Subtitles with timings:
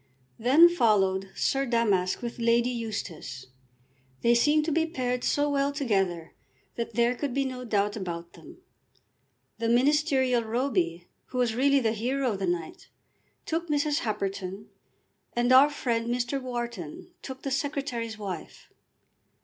[0.39, 3.45] Then followed Sir Damask with Lady Eustace.
[4.23, 6.33] They seemed to be paired so well together
[6.73, 8.57] that there could be no doubt about them.
[9.59, 12.89] The ministerial Roby, who was really the hero of the night,
[13.45, 13.99] took Mrs.
[13.99, 14.69] Happerton,
[15.33, 16.41] and our friend Mr.
[16.41, 18.71] Wharton took the Secretary's wife.